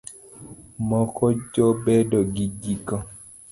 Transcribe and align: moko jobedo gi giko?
moko 0.87 1.23
jobedo 1.53 2.17
gi 2.33 2.47
giko? 2.61 2.95